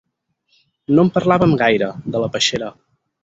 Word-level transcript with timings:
No 0.99 1.03
en 1.07 1.11
parlàvem 1.17 1.53
gaire, 1.61 1.91
de 2.15 2.21
la 2.25 2.31
peixera. 2.37 2.73